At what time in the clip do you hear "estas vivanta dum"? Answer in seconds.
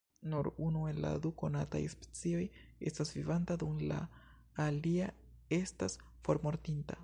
2.91-3.85